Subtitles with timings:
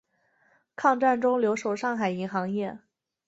[0.75, 2.79] 抗战中留守上海银行业。